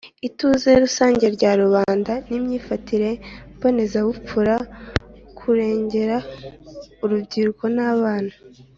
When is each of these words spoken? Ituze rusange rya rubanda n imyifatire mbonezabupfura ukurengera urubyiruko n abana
Ituze 0.27 0.69
rusange 0.83 1.25
rya 1.35 1.51
rubanda 1.61 2.13
n 2.27 2.29
imyifatire 2.39 3.09
mbonezabupfura 3.55 4.55
ukurengera 5.27 6.17
urubyiruko 7.03 7.63
n 7.75 7.77
abana 7.91 8.33